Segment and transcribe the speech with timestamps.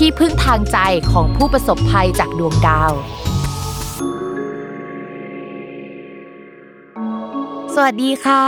[0.00, 0.78] ที่พึ่งทางใจ
[1.12, 2.92] ของผู้ประสบภัยจากดวงดาว
[7.74, 8.44] สวัสดีค่ะ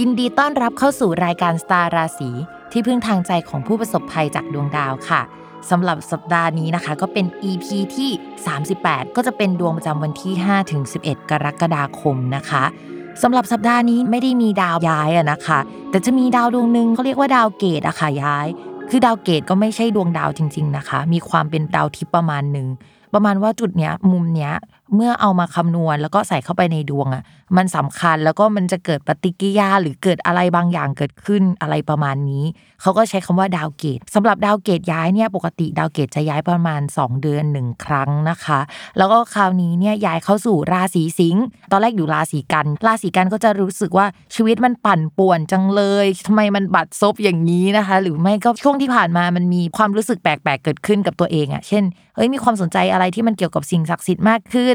[0.00, 2.30] ยินดีต้อนรับเข้าสู่รายการสตาร์ราศี
[2.72, 5.20] ที่พึ่งทางใจของผู้ประสบภัยจากดวงดาวค่ะ
[5.70, 8.10] สำหรับสัปดาห์นี้นะคะ ก็เป็น EP ที่
[8.64, 12.64] 38 ก็จะเป็นดวงประจำวันที่5ถึง11 กรกฎาคมนะคะ
[13.22, 15.58] สำหรับสัปดาห์นี้ไม่ได้มีดาวย้ายอะนะคะ
[15.90, 18.48] แต่จะมีดาวดวงหนึ่งเขาเรียกว่าดาวเกตอะค่ะย้าย
[18.90, 22.66] คือดาวเกตก็ไม่ใช่ดวงดาวจริง ๆนะคะ มีความเป็นดาวทิพย์ประมาณหนึ่ง
[23.14, 24.52] ประมาณว่าจุดเนี้ยมุมเนี้ย
[24.94, 27.22] เมื่อเอามาคำนวณแล้วก็ใส่เข้าไปในดวงอะ
[27.56, 32.44] มันสำคัญแล้วก็มันจะเกิดปฏิกิริยาหรือเกิดอะไรบางอย่างเกิดขึ้นอะไรประมาณนี้
[32.80, 38.60] เขาก็ใช้คำว่าดาวเกตสำหรับดาวเกตย้ายเนี่ยปกติดาวเกตจะย้ายประมาณ 2 เดือนหนึ่งครั้งนะคะ
[38.98, 41.42] แล้วก็คราวนี้เนี่ยย้ายเข้าสู่ราศีสิงห์
[41.72, 51.84] ตอนแรกอยู่ราศีกัน ราศีกันก็จะรู้สึกว่าชีวิตมันปั่นป่วนจังเลยทำไมมันบัดซบอย่างนี้นะคะ หรือไม่ก็ช่วงที่ผ่านมามันมีความรู้สึกแปลกๆเกิดขึ้นกับตัวเองอะเช่น
[52.16, 54.74] เอ้ยมีความสนใจอะไรที่มันเกี่ยวกับสิ่งศักดิ์สิทธิ์มากขึ้น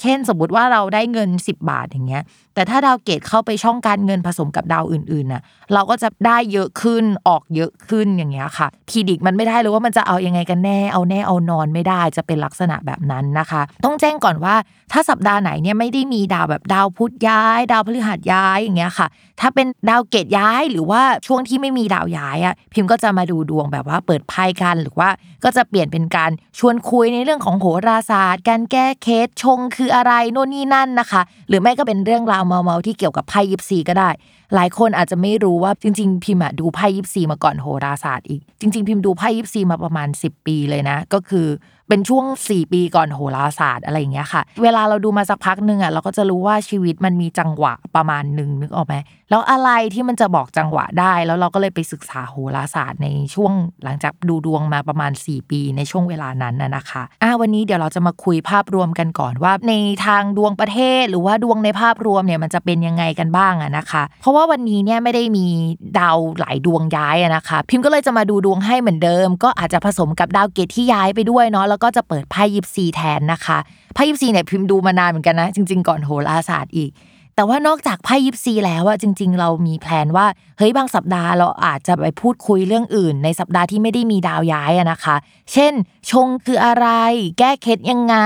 [0.00, 2.22] เช่นสมมติว่าเราได้เงิน 10 บาทอย่างเงี้ย
[2.54, 5.42] แต่ถ้าดาวเกตเข้าไปช่องการเงินผสมกับดาวอื่นๆน่ะ
[5.74, 14.54] เราก็จะได้เยอะขึ้นออกเยอะขึ้นอย่างเงี้ยค่ะ predict มันไม่ได้เลยว่ามันจะเอายังไงกันแน่เอาแน่เอานอนไม่ได้จะเป็นลักษณะแบบนั้นนะคะ ต้องแจ้งก่อนว่า
[14.92, 19.06] ถ้าสัปดาห์ไหนเนี่ยไม่ได้มีดาวแบบดาวพุธย้าย ดาวพฤหัสย้ายอย่างเงี้ยค่ะ
[19.40, 25.08] ถ้าเป็นดาวเกตย้ายหรือว่าช่วงที่ไม่มีดาวย้ายอะพิมพ์ก็จะมาดูดวงแบบว่าเปิดไพ่กันหรือว่า
[25.44, 34.10] ก็จะเปลี่ยนเป็นการชวนคุยในเรื่องของโหราศาสตร์ การแก้เคสชงคืออะไรโน่นนี่นั่นนะคะ หรือไม่ก็เป็นเรื่องราวเมาๆที่เกี่ยวกับไพ่ยิปซีก็ได้
[34.54, 41.48] หลายคนอาจจะไม่รู้ว่าจริง ๆ พิมพ์ดูไพ่ยิปซีมาก่อนโหราศาสตร์อีก จริง ๆ พิมพ์ดูไพ่ยิปซีมาประมาณ 10 ปีเลยนะ ก็คือ
[41.88, 48.94] เป็นช่วง 4 ปีก่อนโหราศาสตร์อะไรอย่างเงี้ยค่ะ เวลาเราดูมาสักพักหนึ่งอะเราก็จะรู้ว่าชีวิตมันมีจังหวะประมาณหนึ่งนึกออกไหม
[49.30, 53.52] แล้วอะไรที่มันจะบอกจังหวะได้ แล้วเราก็เลยไปศึกษาโหราศาสตร์ในช่วง
[53.84, 59.74] หลังจากดูดวงมาประมาณ 4 ปีในช่วงเวลานั้นน่ะนะคะอ่าวันนี้เดี๋ยวเราจะมาคุยภาพรวมกันก่อนว่า ใน
[60.06, 65.46] ทางดวงประเทศ หรือว่าดวงในภาพรวมเนี่ยมันจะเป็นยังไงกันบ้างอะนะคะ เพราะว่าวันนี้เนี่ยไม่ได้มี
[65.98, 73.58] ดาวหลายดวงย้ายนะคะ พิมพ์ก็เลยจะมาดูดวงให้เหมือนเดิม ก็อาจจะผสมกับดาวเกตที่ย้ายไปด้วยเนาะแล้วก็จะเปิดไพ่ยิปซีแทนนะคะ
[73.94, 76.90] ไพ่ยิปซีเนี่ยพิมพ์ดูมานานเหมือนกันนะ จริง ๆ ก่อนโหราศาสตร์อีก
[77.38, 80.26] แต่ว่านอกจากไพ่ยิปซีแล้วอะจริง ๆ เรามีแพลนว่า
[80.58, 85.16] เฮ้ยบางสัปดาห์เราอาจจะไปพูดคุยเรื่องอื่น ในสัปดาห์ที่ไม่ได้มีดาวย้ายอะนะคะ
[85.52, 85.72] เช่น
[86.10, 86.86] ชงคืออะไร
[87.38, 88.16] แก้เคล็ดยังไง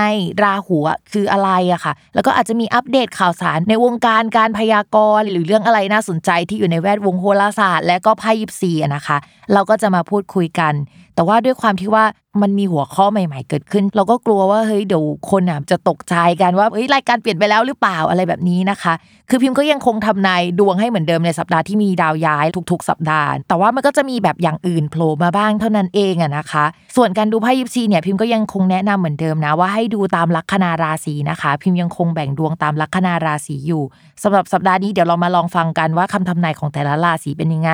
[0.43, 0.78] ราหู
[1.12, 9.16] คืออะไรอะค่ะ แล้วก็อาจจะมีอัปเดตข่าวสารในวงการการพยากรณ์หรือเรื่องอะไรน่าสนใจที่อยู่ในแวดวงโหราศาสตร์ และก็ไพ่ยิปซีอะนะคะ
[9.53, 10.75] เราก็จะมาพูดคุยกัน
[11.15, 12.04] แต่ว่าด้วยความที่ว่า
[12.42, 18.94] มันมีหัวข้อใหม่ ๆ เกิดขึ้น เราก็กลัวว่าเฮ้ยเดี๋ยวคนอะจะตกใจกันว่าเฮ้ยรายการเปลี่ยนไปแล้วหรือเปล่าอะไรแบบนี้นะคะ
[19.30, 26.65] คือพิมพ์ก็ยังคงทำนายดวงให้เหมือนเดิมในสัปดาห์ที่มีดาวย้ายทุก ๆ สัปดาห์ แต่ว่ามันก็จะมีแบบอย่างอื่นโผล่มาบ้างเท่านั้นเองอะนะคะ
[26.97, 33.82] ส่วนการดูไพ่ยิปซีเนี่ยพิมพ์ก็ยังคงแนะนำเหมือนเดิมนะว่าให้ดูตามลัคนาราศีนะคะ พิมพ์ยังคงแบ่งดวงตามลัคนาราศีอยู่
[34.22, 37.72] สำหรับสัปดาห์นี้เดี๋ยวเรามาลองฟังกันว่าคำทำนายของแต่ละราศีเป็นยังไง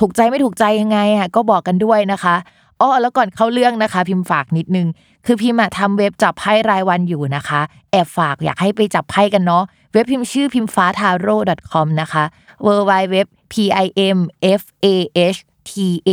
[0.00, 2.36] ถูกใจไม่ถูกใจยังไงอะก็บอกกันด้วยนะคะ
[2.80, 4.88] อ้อแล้วก่อนเข้าเรื่องนะคะ พิมพ์ฝากนิดนึง
[5.26, 7.60] คือพิมพ์ทำเว็บจับไพ่รายวันอยู่นะคะ
[7.90, 11.36] แอบฝากอยากให้ไปจับไพ่กันเนาะเว็บพิมพ์ชื่อพิมฟ้าทาโร่
[11.72, 12.24] .com นะคะ
[12.66, 13.16] w w w
[13.52, 13.54] p
[13.84, 13.86] i
[14.16, 14.18] m
[14.60, 14.86] f a
[15.34, 15.38] h
[15.68, 15.72] t
[16.08, 16.10] a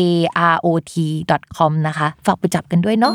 [0.54, 0.96] r o t
[1.58, 3.14] com นะคะ ฝากไปจับกันด้วยเนาะ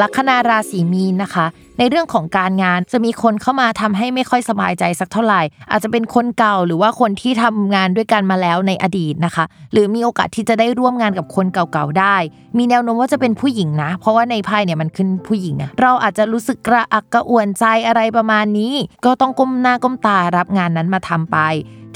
[0.00, 1.46] ลัคนาราศีมีนนะคะ
[1.78, 12.16] ในเรื่องของการงาน จะมีคนเข้ามาทำให้ไม่ค่อยสบายใจสักเท่าไหร่ อาจจะเป็นคนเก่าหรือว่าคนที่ทำงานด้วยกันมาแล้วในอดีตนะคะ หรือมีโอกาสที่จะได้ร่วมงานกับคนเก่าๆได้
[12.58, 21.38] มีแนวโน้มว่าจะเป็นผู้หญิงนะ เพราะว่าในไพ่เนี่ยมันขึ้นผู้หญิงอะเราอาจจะรู้สึกกระอักกระอ่วนใจอะไรประมาณนี้ ก็ต้องก้มหน้าก้มตารับงานนั้นมาทำไป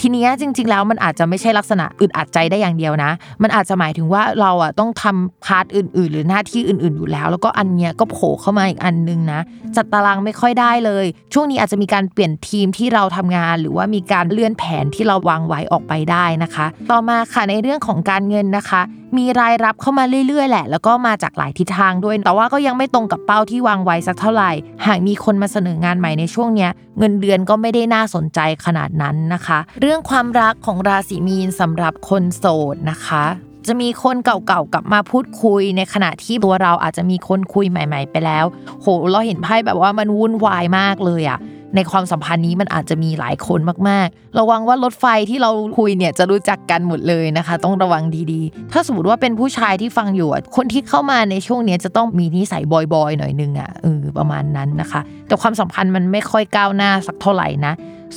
[0.01, 3.11] ทีนี้จริง ๆ แล้วมันอาจจะไม่ใช่ลักษณะอึดอัดใจได้อย่างเดียวนะ
[3.43, 9.41] มันอาจจะหมายถึงว่าเราอะต้องทำ part อื่น ๆ หรือหน้าที่อื่น ๆ อยู่แล้ว แล้วก็อันเนี้ยก็โผล่เข้ามาอีกอันนึงนะ
[9.77, 11.05] จัดตารางไม่ค่อยได้เลย
[11.35, 18.83] ช่วงนี้อาจจะมีการเปลี่ยนทีมที่เราทำงาน หรือว่ามีการเลื่อนแผนที่เราวางไว้ออกไปได้นะคะ ต่อมาค่ะในเรื่องของการเงินนะคะ
[19.19, 24.51] มีรายรับเข้ามาเรื่อยๆ แหละ แล้วก็มาจากหลายทิศทางด้วย แต่ว่าก็ยังไม่ตรงกับเป้าที่วางไว้สักเท่าไหร่
[24.87, 32.45] หากมีคนมาเสนองานใหม่ในช่วงเนี้ยเงินเดือนก็ไม่ได้น่าสนใจขนาดนั้นนะคะ เรื่องความรักของราศีมีนสำหรับคนโส
[32.75, 33.25] ดนะคะ
[33.67, 38.45] จะมีคนเก่าๆกลับมาพูดคุยในขณะที่ตัวเราอาจจะมีคนคุยใหม่ ๆ ไปแล้ว
[38.81, 41.39] โหเราเห็นไพ่แบบว่ามันวุ่นวายมากเลยอะ
[41.77, 48.03] ในความสัมพันธ์นี้มันอาจจะมีหลายคนมากๆ ระวังว่ารถไฟที่เราคุยเนี่ยจะรู้จักกันหมดเลยนะคะ ต้องระวัง
[48.33, 57.73] ดีๆ ถ้าสมมติว่าเป็นผู้ชายที่ฟังอยู่คนที่เข้ามาในช่วงนี้จะต้องมีนิสัยบอยๆหน่อยนึงอะเออประมาณนั้นนะคะ แต่ความสัมพันธ์มันไม่ค่อยก้าวหน้าสักเท่าไหร่นะ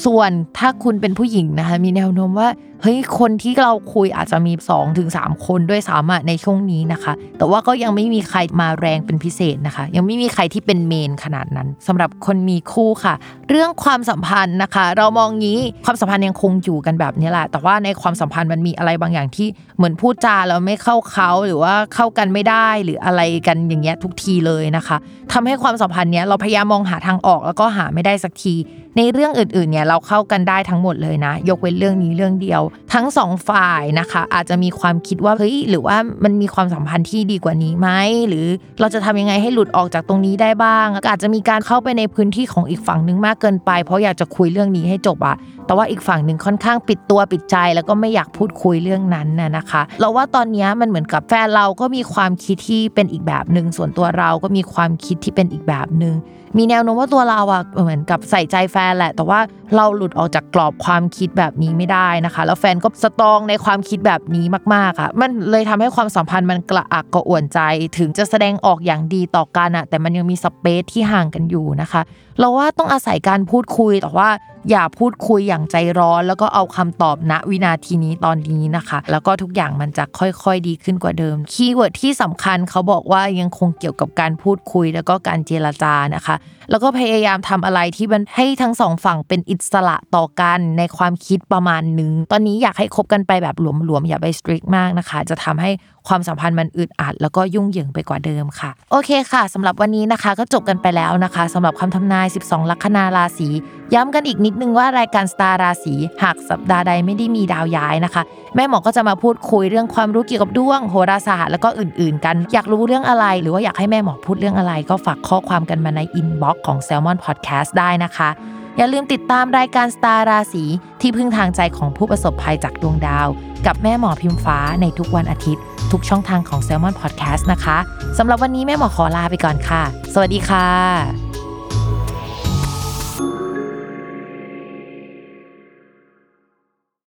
[0.06, 2.50] ส่วนถ้าคุณเป็นผู้หญิงนะคะ มีแนวโน้มว่า
[2.82, 5.10] เฮ้ยคนที่เราคุยอาจจะมี2-3ถึง
[5.48, 13.14] คนด้วยสามารถในช่วงนี้นะคะ แต่ว่าก็ยังไม่มีใครมาแรงเป็นพิเศษนะคะ ยังไม่มีใครที่เป็นเมนขนาดนั้นสำหรับคนมีคู่ค่ะ
[13.50, 24.98] เรื่องความสัมพันธ์นะคะ เรามองงี้ความสัมพันธ์ยังคงอยู่กันแบบนี้แหละแต่ว่าในความสัมพันธ์มันมีอะไรบางอย่างที่เหมือนพูดจาแล้วไม่เข้าเขาหรือว่าเข้ากันไม่ได้หรืออะไรกันอย่างเงี้ยทุกทีเลยนะคะ
[25.34, 28.56] ทำให้ความสัมพันธ์เนี้ยเราพยายามมองหาทางออกแล้วก็หาไม่ได้สักที
[28.98, 32.62] ในเรื่องอื่นๆเนี่ยเราเข้ากันได้ทั้งหมดเลยนะ ยกเว้นเรื่องนี้เรื่องเดียว
[32.94, 37.90] ทั้งสองฝ่ายนะคะอาจจะมีความคิดว่าเฮ้ยหรือว่ามันมีความสัมพันธ์ที่ดีกว่านี้ไหม
[38.28, 38.46] หรือ
[38.80, 45.36] เราจะทำยังไงให้หลุดออกจากตรงนี้ได้บ้าง อาจจะมีการเข้าไปในพื้นที่ของอีกฝั่งหนึ่งมากเกินไป เพราะอยากจะคุยเรื่องนี้ให้จบอะ
[45.66, 56.16] แต่ว่าอีกฝั่งหนึ่งค่อนข้างปิดตัวปิดใจ แล้วก็ไม่อยากพูดคุยเรื่องนั้นน่ะนะคะ เราว่าตอนนี้มันเหมือนกับแฟนเราก็มีความคิดที่เป็นอีกแบบหนึ่งส่วนตัวเราก็มีความคิดที่เป็นอีกแบบหนึ่ง
[56.58, 59.40] มีแนวโน้มว่าตัวเราอะเหมือนกับใส่ใจแฟนแหละ แต่ว่า
[59.76, 67.60] เราหลุดออกจากกรอบความคิดแบบนี้ไม่ได้นะคะแล้วแฟนก็สตรองในความคิดแบบนี้มากๆอะมันเลยทำให้ความสัมพันธ์มันกระอักกระอ่วนใจ
[67.98, 72.02] ถึงจะแสดงออกอย่างดีต่อกันอะแต่มันยังมี space ที่ห่างกันอยู่นะคะ
[72.40, 74.30] เราว่าต้องอาศัยการพูดคุยแต่ว่า
[74.72, 86.36] อย่าพูดคุยอย่างใจร้อน แล้วก็เอาคำตอบณวินาทีนี้ตอนนี้นะคะ แล้วก็ทุกอย่างมันจะค่อยๆดีขึ้นกว่าเดิม keyword ที่สำคัญเขาบอกว่ายังคงเกี่ยวกับการพูดคุยแล้วก็การเจรจานะคะ
[86.70, 95.72] แล้วก็พยายามทำอะไรที่มันให้ทั้งสองฝั่งเป็นอิสระต่อกันในความคิดประมาณหนึ่งตอนนี้อยากให้คบกันไปแบบหลวมๆอย่าไป strict มากนะคะ จะทำให้
[96.08, 103.50] ความสัมพันธ์มันอึดอัด แล้วก็ยุ่งเหยิงไปกว่าเดิมค่ะ โอเคค่ะสำหรับวันนี้นะคะก็จบกันไปแล้วนะคะสำหรับคำทำนาย 12 ลัคนาราศี
[103.94, 108.24] ย้ำกันอีกนิดนึงว่ารายการสตาร์ราศีหากสัปดาห์ใดไม่ได้มีดาวย้ายนะคะ
[108.56, 118.30] แม่หมอก็จะมาพูดคุยเรื่องความรู้เกี่ยวกับดวงโหราศาสตร์แล้วก็อื่น ๆ กัน อยากรู้เรื่องอะไร หรือว่าอยากให้แม่หมอพูดเรื่องอะไร ก็ฝากข้อความกันมาใน inbox ของ Salmon Podcast ได้นะคะ
[118.78, 120.64] อย่าลืมติดตามรายการสตาร์ราศี
[121.02, 123.28] ที่พึ่งทางใจของผู้ประสบภัยจากดวงดาว
[123.66, 127.78] กับแม่หมอพิมฟ้าในทุกวันอาทิตย์ ทุกช่องทางของ s ซ l m o n Podcast นะคะ
[128.18, 129.84] สำหรับวันนี้แม่หมอขอลาไปก่อนค่ะ
[130.14, 131.25] สวัสดีค่ะ